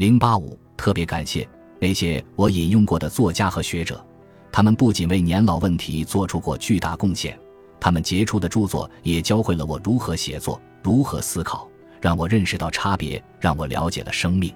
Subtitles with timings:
[0.00, 1.46] 零八五，特别感谢
[1.78, 4.02] 那些我引用过的作家和学者，
[4.50, 7.38] 他们不仅为年老问题做出过巨大贡献，
[7.78, 11.68] 他们杰出的著作也教会了我如何写作，如何思考，
[12.00, 14.50] 让我认识到差别，让我了解了生命。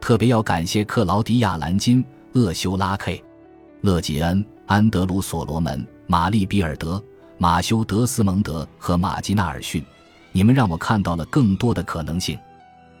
[0.00, 2.02] 特别要感谢克劳迪亚·兰金、
[2.32, 3.22] 厄修拉 ·K、
[3.82, 7.04] 勒吉恩、安德鲁·所罗门、玛丽·比尔德、
[7.36, 9.84] 马修·德斯蒙德和马吉纳尔逊，
[10.32, 12.38] 你们让我看到了更多的可能性。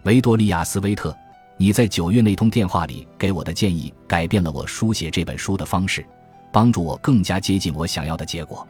[0.02, 1.16] 维多利亚斯·威特。
[1.60, 6.02] 你在九月那通电话里给我的建议，改变了我书写这本书的方式，
[6.50, 8.66] 帮助我更加接近我想要的结果。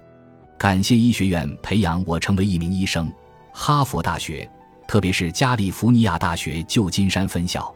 [0.58, 3.08] 感谢医学院培养我成为一名医生，
[3.52, 4.50] 哈佛大学，
[4.88, 7.72] 特别是加利福尼亚大学旧金山分校，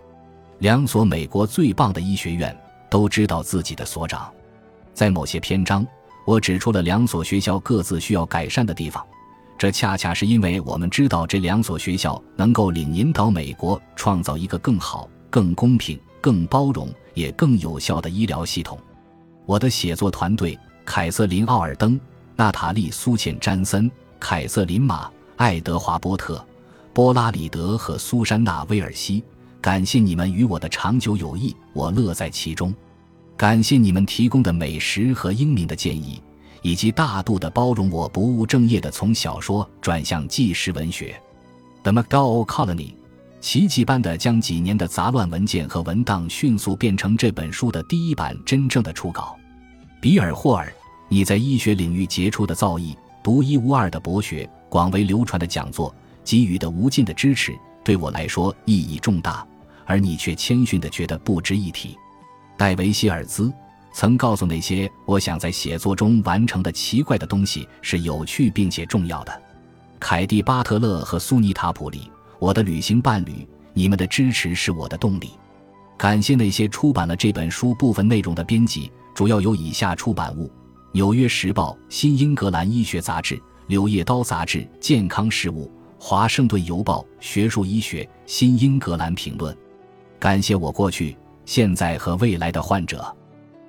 [0.59, 2.53] 两所美国最棒的医学院
[2.91, 4.29] 都知道自己的所长。
[4.95, 5.87] 在某些篇章，
[6.27, 9.07] 我指出了两所学校各自需要改善的地方。
[9.57, 18.79] 这恰恰是因为我们知道这两所学校能够领引导美国创造一个更好、更公平、更包容也更有效的医疗系统。
[19.47, 21.99] 我的写作团队：凯瑟琳·奥尔登、
[22.35, 26.45] 娜塔莉·苏茜·詹森、凯瑟琳·马、爱德华·波特、
[26.93, 29.23] 波拉里德和苏珊娜·威尔西。
[29.61, 32.75] 感谢你们与我的长久友谊，我乐在其中。
[33.37, 36.23] 感谢你们提供的美食和英明的建议。
[36.65, 41.15] 以及大度的包容我不务正业的从小说转向纪实文学，
[41.83, 42.89] 《The Macao Colony》
[43.39, 49.37] 奇迹般的将几年的杂乱文件和文档迅速变成这本书的第一版真正的初稿。
[50.01, 50.73] 比尔·霍尔，
[51.11, 59.47] 你在医学领域杰出的造诣、独一无二的博学、广为流传的讲座、给予的无尽的支持，对我来说意义重大，
[59.85, 61.95] 而你却谦逊的觉得不值一提。
[62.57, 63.53] 戴维·希尔兹。
[63.95, 69.43] 曾告诉那些我想在写作中完成的奇怪的东西是有趣并且重要的，
[70.01, 75.31] 凯蒂·巴特勒和苏尼塔·普里，我的旅行伴侣，你们的支持是我的动力。
[75.97, 80.49] 感谢那些出版了这本书部分内容的编辑，主要有以下出版物：
[80.91, 83.37] 《纽约时报》《新英格兰医学杂志》
[83.69, 85.67] 《柳叶刀杂志》《健康事务》
[86.05, 89.55] 《华盛顿邮报》《学术医学》《新英格兰评论》。
[90.19, 91.17] 感谢我过去、
[91.47, 93.17] 现在和未来的患者。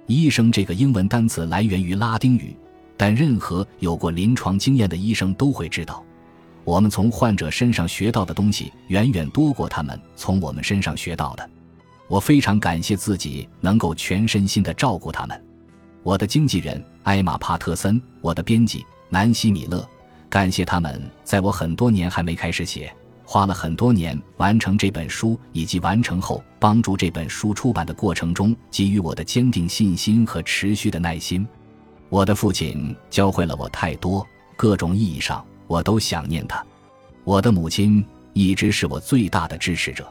[0.08, 2.56] 医生这个英文单词来源于拉丁语，
[2.96, 6.04] 但任何有过临床经验的医生都会知道，
[6.64, 11.50] 我们从患者身上学到的东西远远多过他们从我们身上学到的。
[12.08, 15.44] 我非常感谢自己能够全身心地照顾他们。
[16.04, 19.84] 我的经纪人艾玛·帕特森，我的编辑南希·米勒，
[20.30, 22.94] 感谢他们在我很多年还没开始写。
[23.26, 31.46] 花了很多年完成这本书，以及完成后帮助这本书出版的过程中给予我的坚定信心和持续的耐心。
[32.10, 34.26] 我的父亲教会了我太多，
[34.56, 36.64] 各种意义上我都想念他。
[37.24, 40.08] 我的母亲一直是我最大的支持者。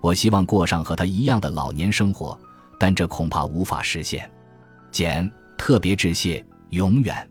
[0.00, 2.38] 我希望过上和他一样的老年生活，
[2.78, 4.28] 但这恐怕无法实现。
[4.90, 7.28] 简，特别致谢，永远。